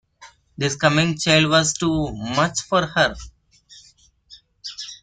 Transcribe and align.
This 0.57 0.75
coming 0.77 1.15
child 1.15 1.47
was 1.51 1.73
too 1.73 2.11
much 2.11 2.61
for 2.61 2.87
her. 2.87 3.13